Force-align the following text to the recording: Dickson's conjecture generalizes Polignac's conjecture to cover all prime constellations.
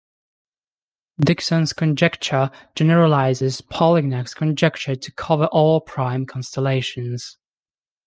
Dickson's 1.19 1.73
conjecture 1.73 2.49
generalizes 2.73 3.61
Polignac's 3.61 4.33
conjecture 4.33 4.95
to 4.95 5.11
cover 5.11 5.45
all 5.51 5.79
prime 5.79 6.25
constellations. 6.25 7.37